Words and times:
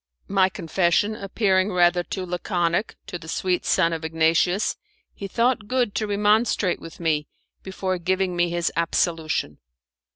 My 0.27 0.49
confession 0.49 1.15
appearing 1.15 1.71
rather 1.71 2.01
too 2.01 2.25
laconic 2.25 2.95
to 3.05 3.19
the 3.19 3.27
sweet 3.27 3.67
son 3.67 3.93
of 3.93 4.03
Ignatius 4.03 4.75
he 5.13 5.27
thought 5.27 5.67
good 5.67 5.93
to 5.93 6.07
remonstrate 6.07 6.81
with 6.81 6.99
me 6.99 7.27
before 7.61 7.99
giving 7.99 8.35
me 8.35 8.49
his 8.49 8.71
absolution. 8.75 9.59